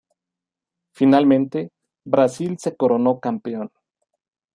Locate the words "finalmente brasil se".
0.95-2.75